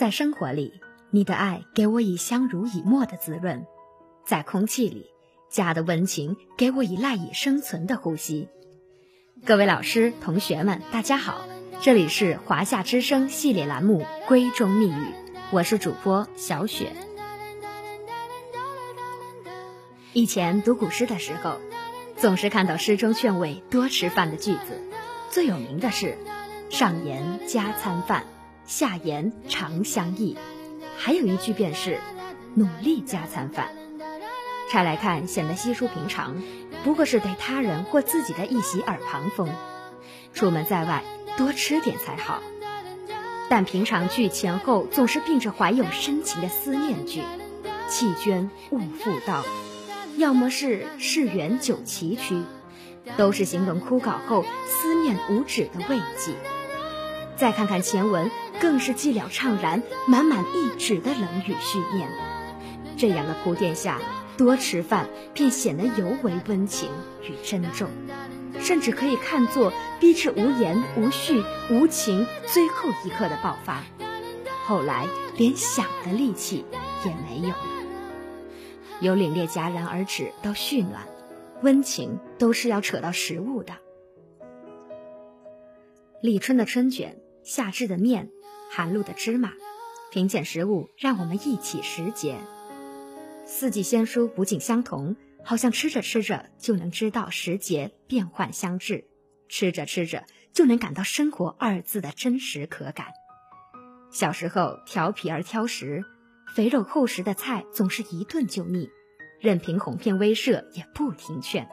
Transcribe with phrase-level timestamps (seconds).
[0.00, 0.80] 在生活里，
[1.10, 3.66] 你的爱给我以相濡以沫的滋润；
[4.24, 5.10] 在空气里，
[5.50, 8.48] 家的温情给我以赖以生存的呼吸。
[9.44, 11.44] 各位老师、同学们，大家好，
[11.82, 14.90] 这里是华夏之声系列栏目《闺中密语》，
[15.50, 16.92] 我是主播小雪。
[20.14, 21.58] 以前读古诗的时候，
[22.16, 24.80] 总是看到诗中劝慰多吃饭的句子，
[25.28, 26.16] 最有名的是
[26.72, 28.24] “上言加餐饭”。
[28.70, 30.38] 下言长相忆，
[30.96, 31.98] 还有一句便是
[32.54, 33.68] 努力加餐饭。
[34.70, 36.40] 拆来看，显得稀疏平常，
[36.84, 39.48] 不过是对他人或自己的一席耳旁风。
[40.32, 41.02] 出门在外，
[41.36, 42.40] 多吃点才好。
[43.48, 47.24] 但平常句前后总是并着怀有深情的思念句，
[47.88, 49.44] 弃捐勿复道，
[50.16, 52.44] 要么是世缘久崎岖，
[53.16, 56.36] 都是形容枯槁后思念无止的慰藉。
[57.40, 58.30] 再看看前文。
[58.60, 62.10] 更是寂寥怅然、满满一纸的冷语续念。
[62.98, 63.98] 这样的铺垫下，
[64.36, 66.90] 多吃饭便显得尤为温情
[67.22, 67.88] 与珍重，
[68.60, 73.82] 甚至可以看作逼至无言、无序、无情最后一刻的爆发。
[74.66, 75.06] 后来
[75.38, 76.66] 连想的力气
[77.06, 77.56] 也没有了。
[79.00, 81.08] 由凛冽戛然而止到煦暖，
[81.62, 83.72] 温情都是要扯到食物的。
[86.20, 87.16] 立春的春卷，
[87.50, 88.30] 夏至的面。
[88.70, 89.52] 寒露的芝麻，
[90.12, 92.36] 品鉴食物，让我们一起时节。
[93.44, 99.08] 四季鲜蔬不尽相同，好像吃着吃着就能知道时节变幻相至，
[99.48, 103.08] 吃着吃着就能感到生活二字的真实可感。
[104.12, 106.04] 小时候调皮而挑食，
[106.54, 108.88] 肥肉厚实的菜总是一顿就腻，
[109.40, 111.68] 任凭哄骗威慑也不听劝。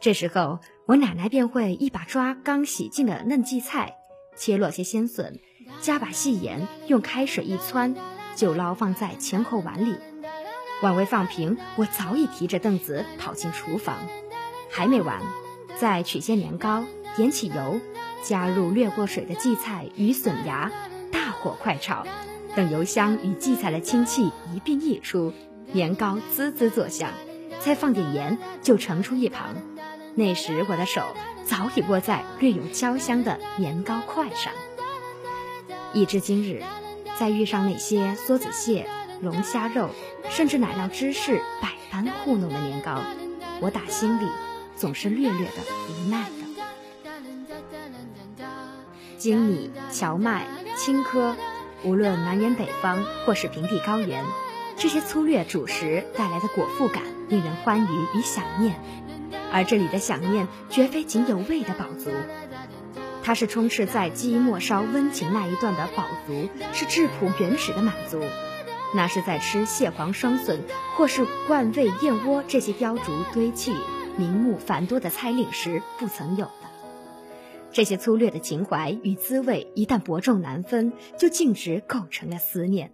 [0.00, 0.58] 这时候，
[0.88, 3.94] 我奶奶便会一把抓刚洗净的嫩荠菜，
[4.40, 5.38] 切落些鲜笋，
[5.82, 7.94] 加把细盐，用开水一汆，
[8.34, 9.94] 就捞放在前后碗里。
[10.80, 13.98] 碗未放平，我早已提着凳子跑进厨房。
[14.70, 15.20] 还没完，
[15.78, 16.82] 再取些年糕，
[17.16, 17.80] 点起油，
[18.22, 20.72] 加入略过水的荠菜与笋芽，
[21.12, 22.06] 大火快炒。
[22.56, 25.34] 等油香与荠菜的清气一并溢出，
[25.72, 27.10] 年糕滋滋作响，
[27.58, 29.54] 再放点盐，就盛出一旁。
[30.14, 31.02] 那时我的手
[31.44, 34.52] 早已握在略有焦香的年糕块上。
[35.92, 36.62] 一至今日，
[37.18, 38.86] 再遇上那些梭子蟹、
[39.20, 39.90] 龙虾肉，
[40.28, 43.00] 甚至奶酪芝士百般糊弄的年糕，
[43.60, 44.26] 我打心里
[44.76, 46.30] 总是略略的无奈的。
[49.18, 50.46] 精米、荞麦、
[50.76, 51.34] 青稞。
[51.82, 54.22] 无论南沿北方或是平地高原，
[54.76, 58.78] 这些粗略主食带来的果腹感令人欢愉与想念，
[59.52, 62.10] 而这里的想念绝非仅有味的饱足，
[63.22, 68.20] 它是充斥在记忆末梢温情那一段的饱足，是质朴原始的满足，
[68.94, 70.60] 那是在吃蟹黄双笋
[70.96, 73.72] 或是灌味燕窝这些雕竹堆砌、
[74.16, 76.52] 名目繁多的菜令时不曾有的。
[77.72, 82.92] 这些粗略的情怀与滋味，一旦伯仲难分，就径直构成了思念，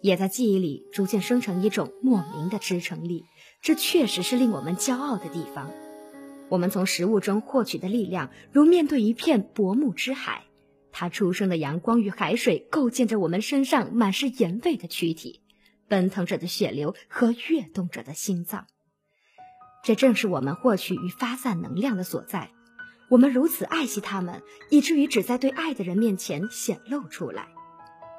[0.00, 3.24] 也在记忆里逐渐生成一种莫名的支撑力。
[3.60, 5.70] 这确实是令我们骄傲的地方。
[6.48, 10.44] 我们从食物中获取的力量，如面对一片薄暮之海，
[10.92, 15.42] 它出生的阳光与海水构建着我们身上满是盐味的躯体，
[15.88, 18.66] 奔腾着的血流和跃动着的心脏。
[19.84, 22.50] 这正是我们获取与发散能量的所在。
[23.10, 27.48] 我们如此爱惜他们，以至于只在对爱的人面前显露出来，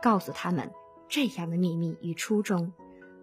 [0.02, 0.72] 告诉他们
[1.10, 2.74] 这样的秘密与初衷，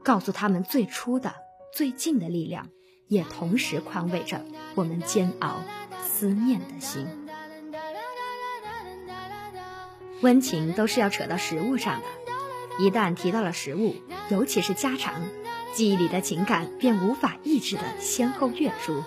[0.05, 1.35] 告诉他们最初的、
[1.73, 2.69] 最近的力量，
[3.09, 5.63] 也同时宽慰着我们煎熬、
[6.03, 7.07] 思念的心。
[10.23, 13.95] 温情都是要扯到食物上的，一旦提到了食物，
[14.31, 15.23] 尤其是家常，
[15.75, 19.03] 记忆里的情感便无法抑制的先后跃出。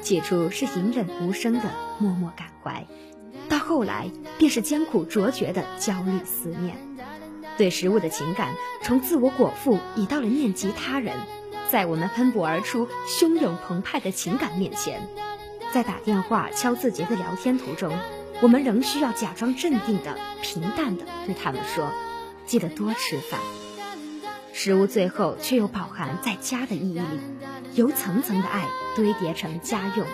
[0.00, 2.86] 起初是隐忍无声的默默感怀，
[3.48, 6.76] 到后来便是艰苦卓绝的焦虑思念。
[7.58, 11.14] 对食物的情感从自我果腹，已到了念及他人。
[11.72, 15.08] 在我们喷薄而出、汹涌澎湃的情感面前，
[15.72, 17.98] 在打电话敲字节的聊天途中，
[18.42, 21.90] 我们仍需要假装镇定的、平淡的对他们说
[22.44, 23.40] ：“记得多吃饭。”
[24.52, 27.20] 食物最后却又饱含在家的意义里，
[27.74, 30.04] 由层层的爱堆叠成家用。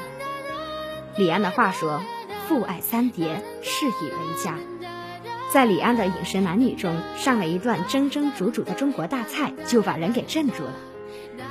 [1.16, 2.00] 李安的话说
[2.46, 4.54] ：“父爱三叠，是以为家。”
[5.50, 10.72] 在李安的饮食男女中，上了一段蒸蒸煮煮的中国大菜，就把人给镇住了。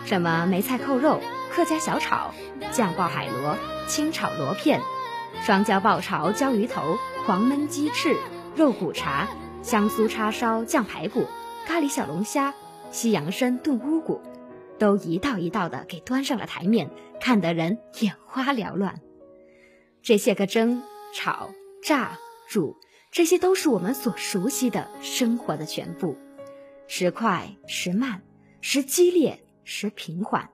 [0.05, 1.19] 什么梅菜扣肉、
[1.51, 2.33] 客家小炒、
[2.71, 3.57] 酱爆海螺、
[3.87, 4.81] 清炒螺片、
[5.41, 8.15] 双椒爆炒椒鱼头、黄焖鸡翅、
[8.55, 9.27] 肉骨茶、
[9.61, 11.25] 香酥叉烧酱排骨、
[11.65, 12.53] 咖喱小龙虾。
[12.89, 14.21] 西洋参炖乌骨，
[14.79, 19.01] 都一道一道的给端上了台面，看得人眼花缭乱。
[20.01, 20.81] 这些个蒸、
[21.13, 21.49] 炒、
[21.83, 22.17] 炸、
[22.47, 22.77] 煮，
[23.11, 26.17] 这些都是我们所熟悉的生活的全部。
[26.87, 28.21] 时快时慢，
[28.61, 30.49] 时激烈时平缓，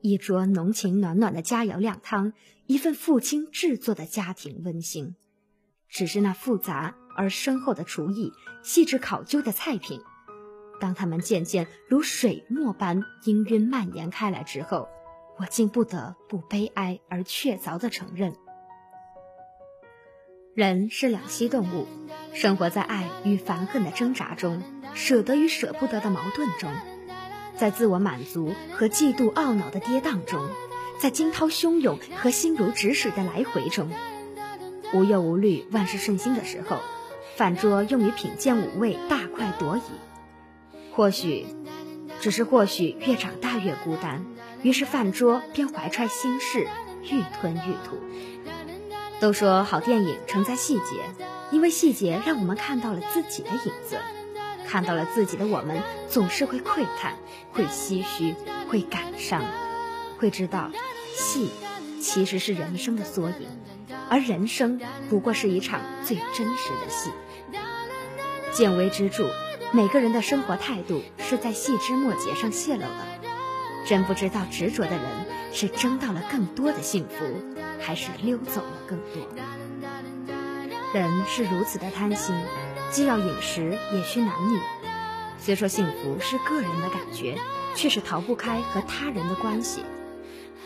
[0.00, 2.32] 一桌浓情暖暖的佳肴靓汤，
[2.66, 5.14] 一份父亲制作的家庭温馨。
[5.88, 8.32] 只是那复杂而深厚的厨艺，
[8.64, 10.00] 细致考究的菜品。
[10.80, 14.88] 当他们渐渐如水墨般氤氲蔓延开来之后，
[15.38, 18.34] 我竟不得不悲哀而确凿地承认：
[20.54, 21.86] 人是两栖动物，
[22.34, 24.60] 生活在爱与烦恨的挣扎中，
[24.94, 26.70] 舍得与舍不得的矛盾中，
[27.58, 30.48] 在自我满足和嫉妒懊恼的跌宕中，
[31.00, 33.90] 在惊涛汹涌和心如止水的来回中，
[34.94, 36.78] 无忧无虑、万事顺心的时候，
[37.36, 39.82] 饭桌用于品鉴五味，大快朵颐。
[40.92, 41.46] 或许，
[42.20, 44.24] 只是或许，越长大越孤单，
[44.62, 46.68] 于是饭桌便怀揣心事，
[47.02, 47.98] 欲吞欲吐。
[49.20, 51.02] 都说好电影承载细节，
[51.50, 53.98] 因为细节让我们看到了自己的影子，
[54.68, 57.16] 看到了自己的我们，总是会喟叹，
[57.52, 58.34] 会唏嘘，
[58.68, 59.42] 会感伤，
[60.18, 60.70] 会知道，
[61.14, 61.50] 戏
[62.00, 63.48] 其实是人生的缩影，
[64.10, 67.10] 而人生不过是一场最真实的戏。
[68.52, 69.30] 见微知著。
[69.70, 73.06] 每个人的生活态度是在细枝末节上泄露的，
[73.84, 75.02] 真不知道执着的人
[75.52, 77.42] 是争到了更多的幸福，
[77.78, 79.28] 还是溜走了更多。
[80.94, 82.34] 人是如此的贪心，
[82.90, 84.58] 既要饮食，也需男女。
[85.38, 87.38] 虽说幸福是个人的感觉，
[87.74, 89.82] 却是逃不开和他人的关系。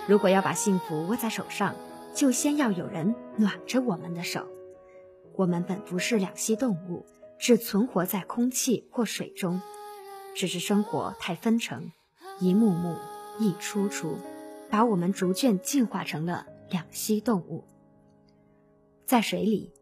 [0.06, 1.74] 如果要把幸福握在手上，
[2.14, 4.46] 就先要有人暖着我们的手。
[5.34, 7.06] 我们本不是两栖动物，
[7.38, 9.60] 只存活在空气或水中，
[10.34, 11.90] 只是生活太纷呈，
[12.38, 12.96] 一幕幕，
[13.38, 14.16] 一出出，
[14.70, 17.64] 把我们逐渐进化成了两栖动物。
[19.06, 19.72] 在水里，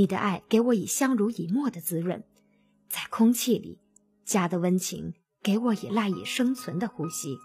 [0.00, 2.20] 你的爱给我以相濡以沫的滋润；
[2.88, 3.78] 在空气里，
[4.24, 7.36] 家的温情给我以赖以生存的呼吸。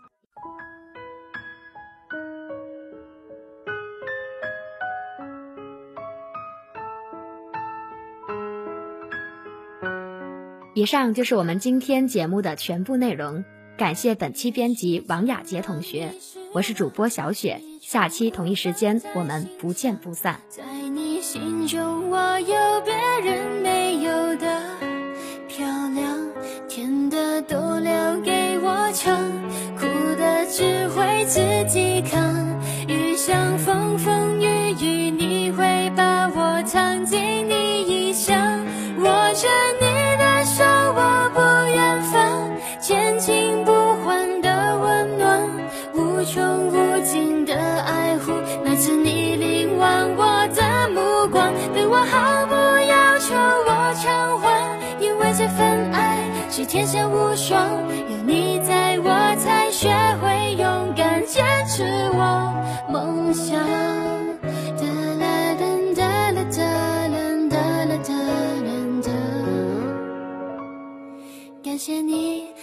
[10.74, 13.44] 以上就是我们今天节目的全部内容，
[13.78, 16.14] 感谢本期编辑王雅洁同学，
[16.56, 20.40] 我是主播小雪，下期同一时间我们不见不散。
[20.48, 22.96] 在你心中，我有别
[23.30, 24.62] 人没有的
[25.50, 26.18] 漂亮，
[26.70, 29.30] 甜的都留给我尝，
[29.78, 29.86] 苦
[30.18, 32.24] 的只会自己扛。
[32.88, 34.65] 雨像风风雨
[56.68, 57.62] 天下无双，
[58.10, 59.88] 有你在我才学
[60.22, 62.54] 会勇敢坚持我
[62.90, 63.56] 梦想。
[64.76, 64.84] 哒
[65.20, 65.64] 啦哒
[65.96, 66.64] 哒啦哒
[67.08, 67.18] 啦
[67.50, 67.56] 哒
[67.86, 68.70] 啦哒啦
[69.04, 69.12] 哒，
[71.64, 72.55] 感谢你。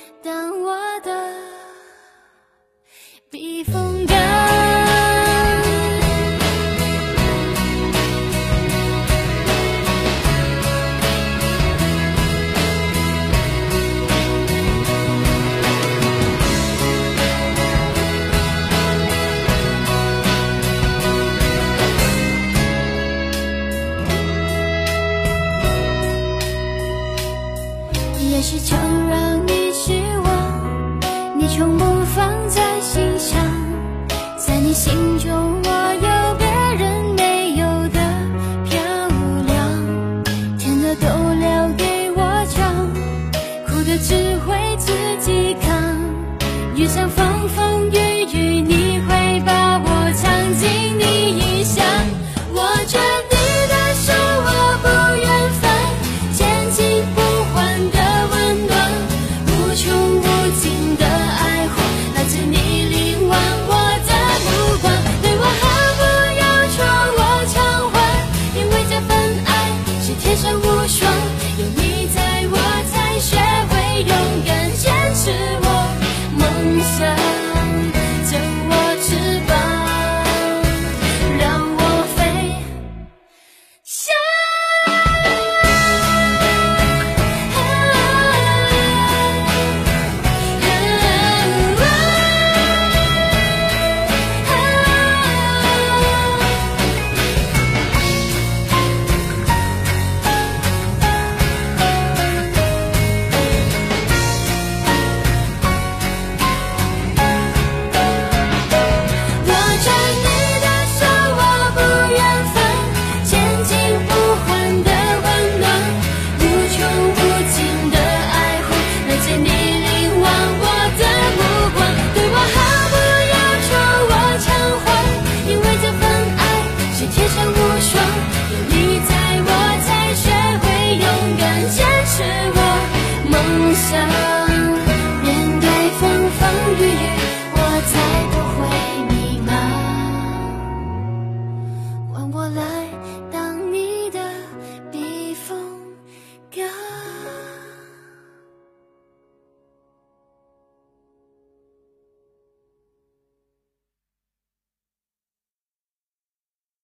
[28.53, 28.82] 是秋